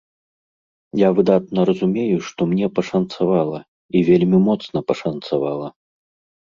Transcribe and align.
Я 1.01 1.09
выдатна 1.19 1.65
разумею, 1.71 2.17
што 2.31 2.41
мне 2.55 2.71
пашанцавала, 2.79 3.63
і 3.95 4.05
вельмі 4.11 4.43
моцна 4.51 4.87
пашанцавала. 4.91 5.67